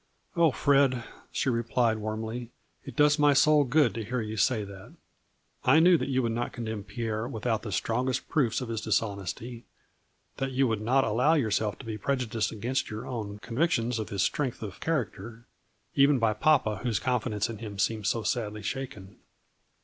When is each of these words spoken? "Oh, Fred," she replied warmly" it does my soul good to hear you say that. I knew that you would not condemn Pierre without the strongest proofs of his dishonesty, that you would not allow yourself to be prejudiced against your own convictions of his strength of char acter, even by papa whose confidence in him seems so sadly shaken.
"Oh, 0.35 0.49
Fred," 0.49 1.03
she 1.31 1.47
replied 1.47 1.99
warmly" 1.99 2.49
it 2.87 2.95
does 2.95 3.19
my 3.19 3.35
soul 3.35 3.63
good 3.63 3.93
to 3.93 4.03
hear 4.03 4.19
you 4.19 4.35
say 4.35 4.63
that. 4.63 4.93
I 5.63 5.79
knew 5.79 5.95
that 5.95 6.09
you 6.09 6.23
would 6.23 6.31
not 6.31 6.53
condemn 6.53 6.83
Pierre 6.83 7.27
without 7.27 7.61
the 7.61 7.71
strongest 7.71 8.27
proofs 8.27 8.61
of 8.61 8.69
his 8.69 8.81
dishonesty, 8.81 9.63
that 10.37 10.53
you 10.53 10.67
would 10.67 10.81
not 10.81 11.03
allow 11.03 11.35
yourself 11.35 11.77
to 11.77 11.85
be 11.85 11.99
prejudiced 11.99 12.51
against 12.51 12.89
your 12.89 13.05
own 13.05 13.37
convictions 13.43 13.99
of 13.99 14.09
his 14.09 14.23
strength 14.23 14.63
of 14.63 14.79
char 14.79 15.05
acter, 15.05 15.43
even 15.93 16.17
by 16.17 16.33
papa 16.33 16.77
whose 16.77 16.97
confidence 16.97 17.47
in 17.47 17.59
him 17.59 17.77
seems 17.77 18.09
so 18.09 18.23
sadly 18.23 18.63
shaken. 18.63 19.17